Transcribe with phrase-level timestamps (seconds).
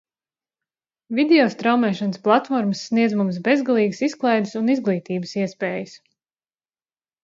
[1.19, 5.99] Video straumēšanas platformas sniedz mums bezgalīgas izklaides un izglītības iespējas.